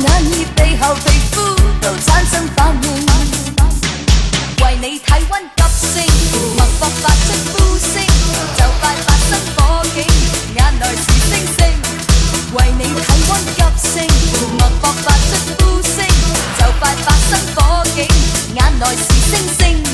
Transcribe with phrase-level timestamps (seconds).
[0.00, 1.34] 眼熱地後皮膚
[1.80, 2.88] 都產生反應，
[4.64, 6.02] 為你體温急升，
[6.56, 8.02] 脈搏發出呼聲，
[8.56, 9.98] 就快發生火警，
[10.56, 11.58] 眼內是星星，
[12.54, 13.60] 為你體温急
[13.92, 14.06] 升，
[14.58, 15.96] 脈搏發出呼聲，
[16.58, 18.08] 就快發生火警，
[18.54, 19.89] 眼內是星星。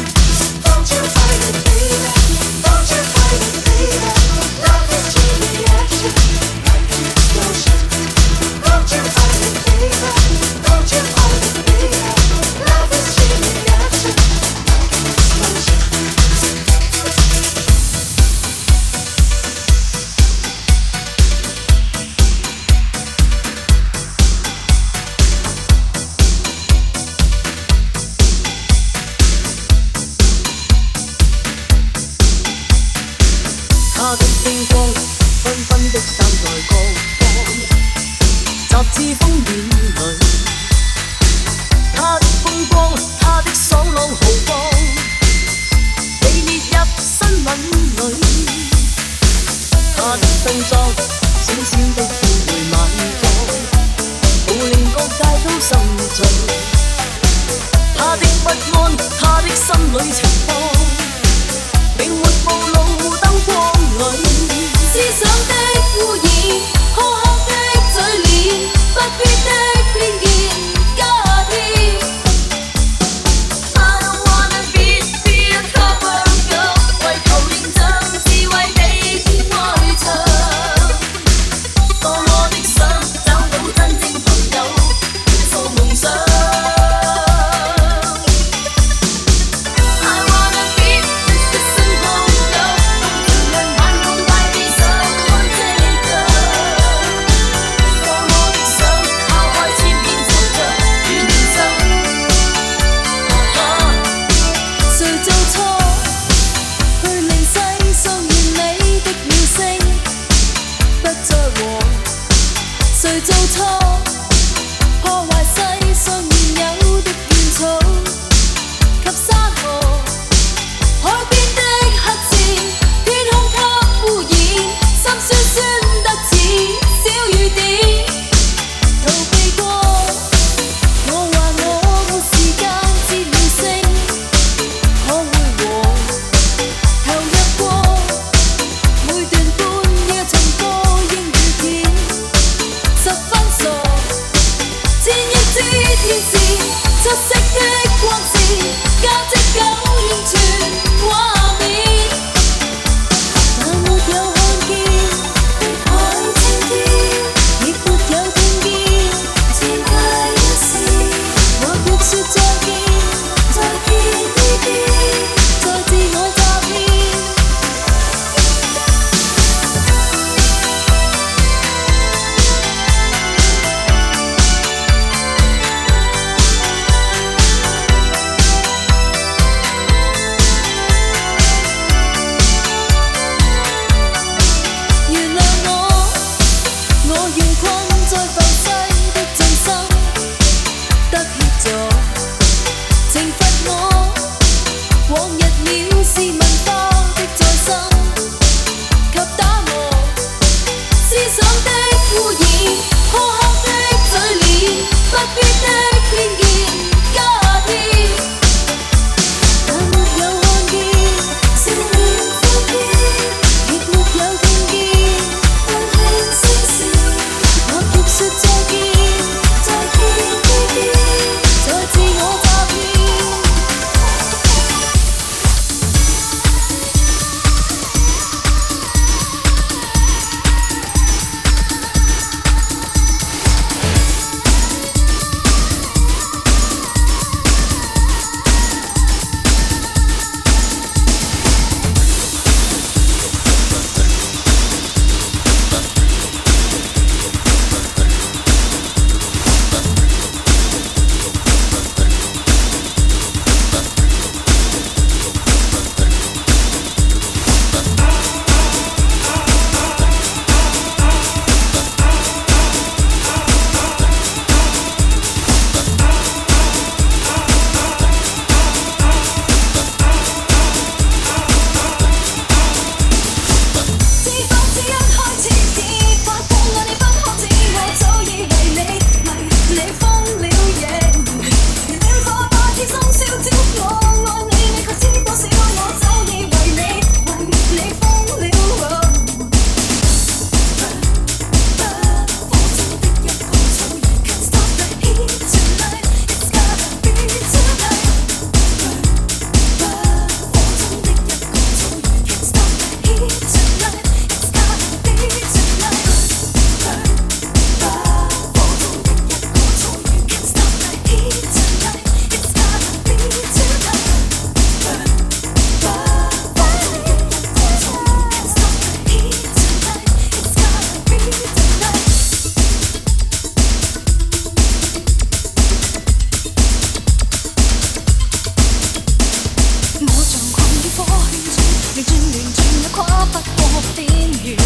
[332.97, 334.09] 跨不过边
[334.43, 334.57] 缘。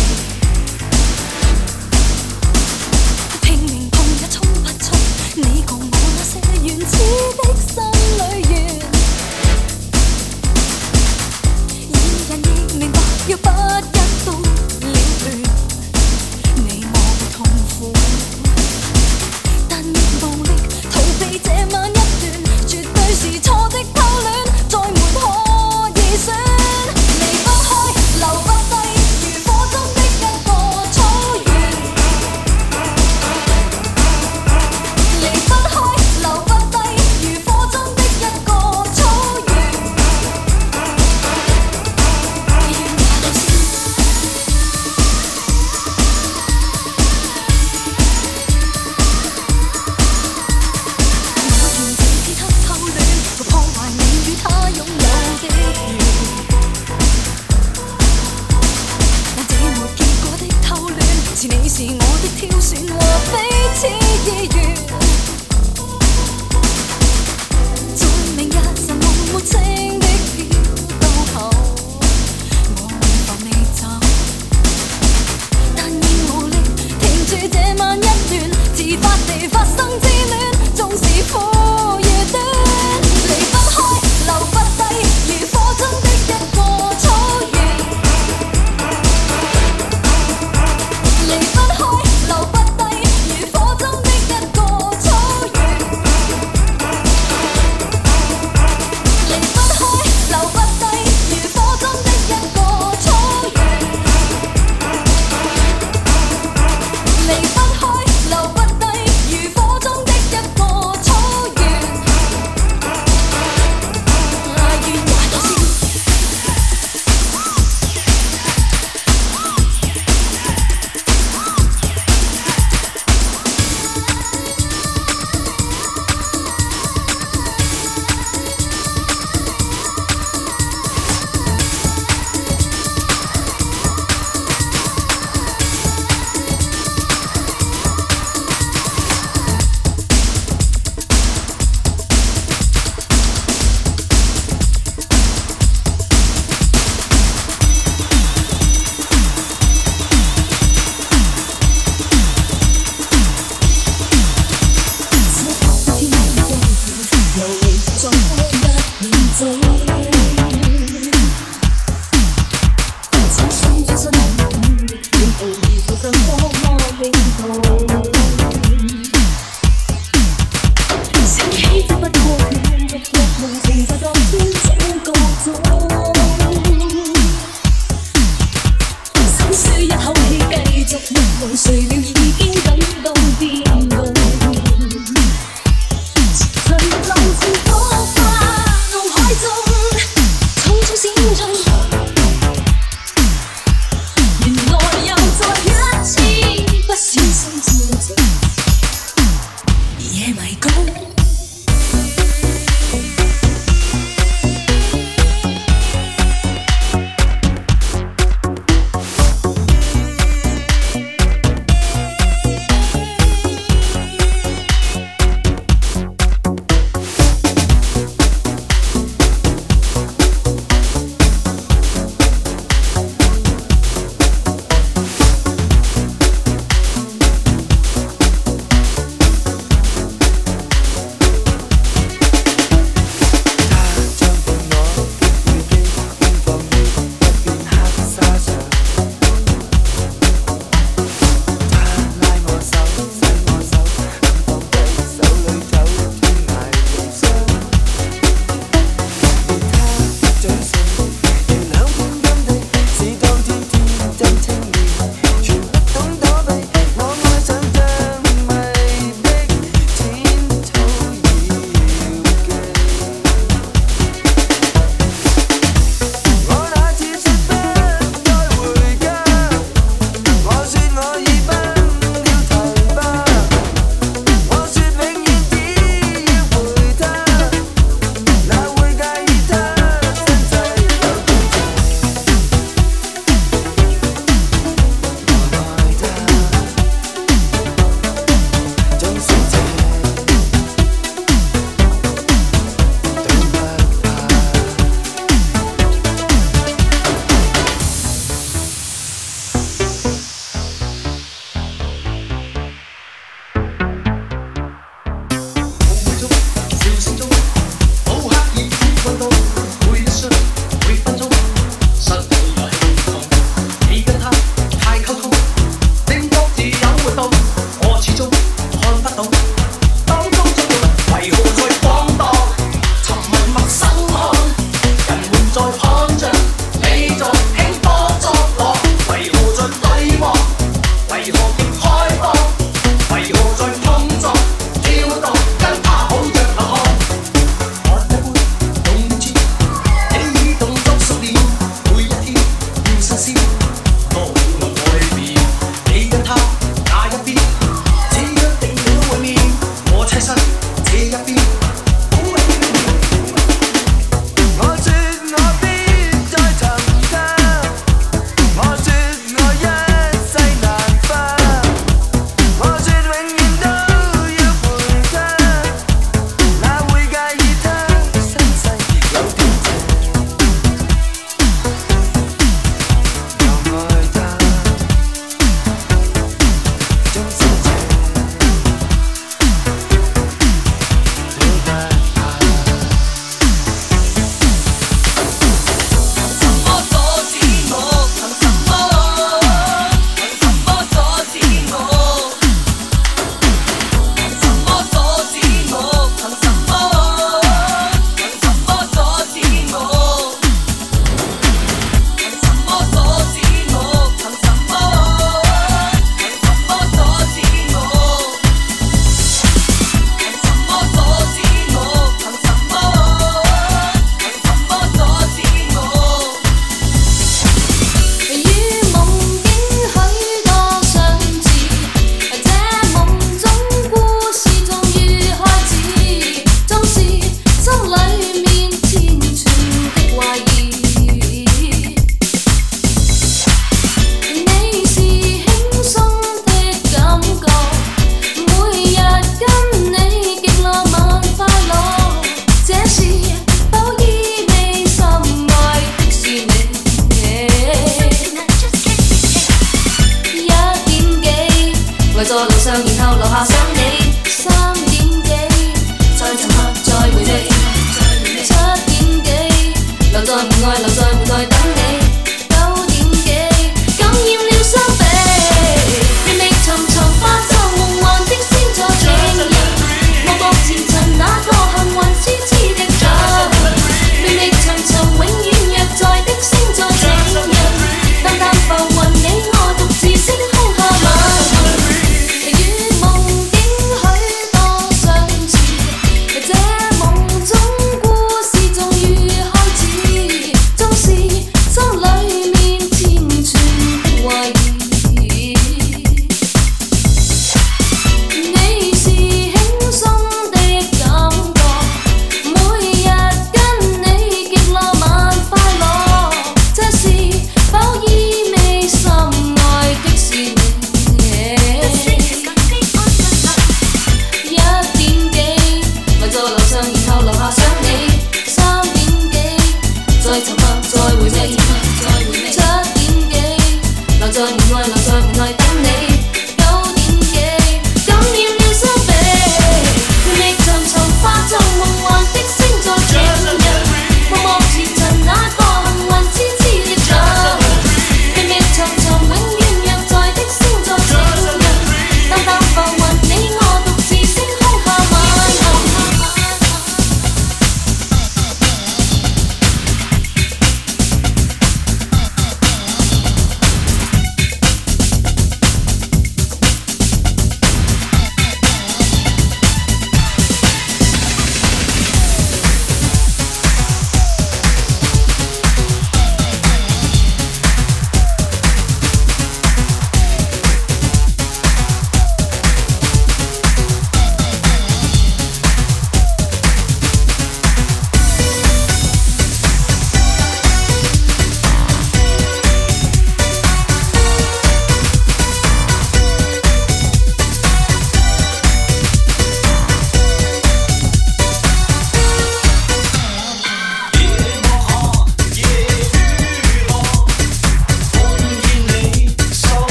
[3.43, 4.95] 拼命碰也冲不出
[5.35, 6.97] 你共我那些原始
[7.37, 7.50] 的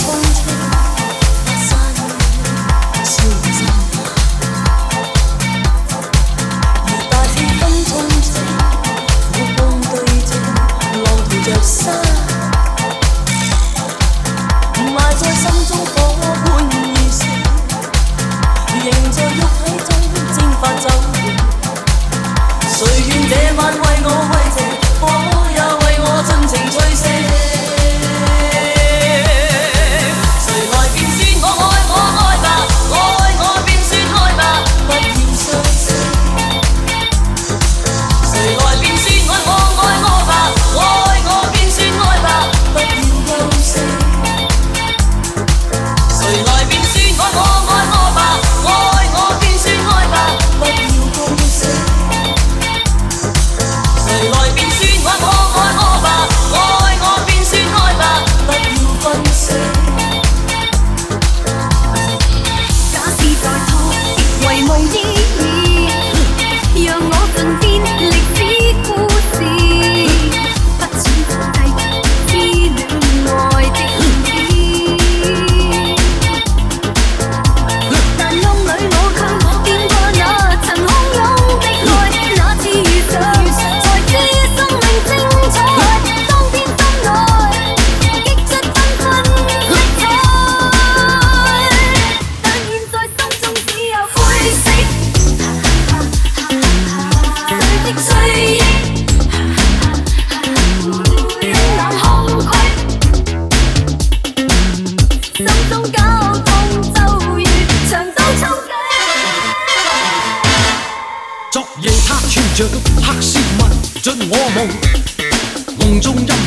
[0.00, 0.51] one, one,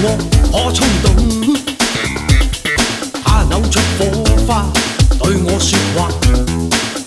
[0.01, 0.05] 我
[0.51, 1.05] 可冲动，
[3.23, 3.99] 他扭出火
[4.45, 4.65] 花
[5.19, 6.09] 对我说话，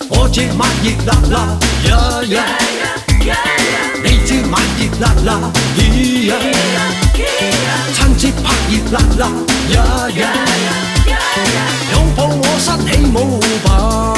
[0.08, 1.36] 我这晚热辣辣，
[1.84, 1.90] 呀
[2.24, 2.34] 呀，
[4.02, 5.28] 你这晚热辣辣，
[5.76, 5.78] 咿
[6.28, 6.30] 呀，
[7.94, 9.22] 趁切拍热辣辣，
[9.74, 9.76] 呀
[10.10, 10.20] 呀，
[11.92, 14.17] 拥抱我身起舞吧。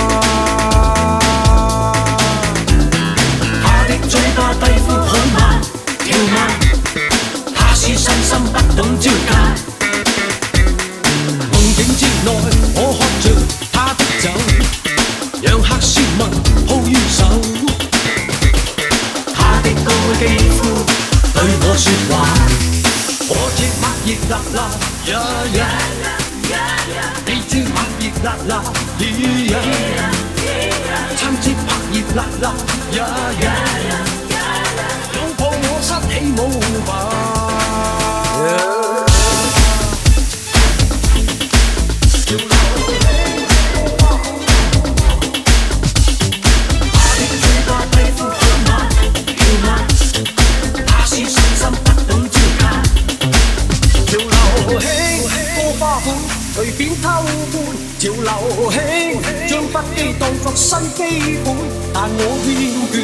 [60.97, 61.47] 悲本，
[61.93, 62.49] 但我厭
[62.91, 62.95] 倦，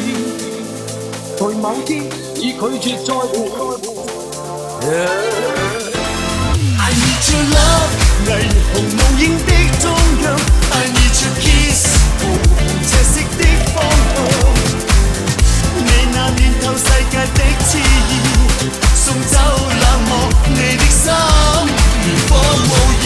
[1.37, 1.89] 在某天
[2.35, 3.35] 已拒絕再活。
[4.81, 5.11] Yeah.
[6.79, 7.91] I need your love，
[8.25, 8.29] 霓
[8.73, 9.85] 虹無影的中
[10.23, 10.25] 央。
[10.71, 11.81] I need your kiss，
[12.19, 12.23] 紅
[12.83, 13.41] 赤色的
[13.73, 13.75] 方
[14.13, 14.15] 向。
[15.77, 16.79] 你那暖透世
[17.11, 17.71] 界的熾
[18.09, 18.11] 熱，
[18.95, 19.33] 送走
[19.69, 20.11] 冷漠，
[20.49, 21.03] 你的心
[22.03, 22.71] 如火舞
[23.01, 23.05] 熱。